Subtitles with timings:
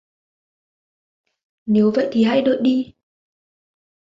[1.65, 2.93] Nếu vậy thì hãy đợi đi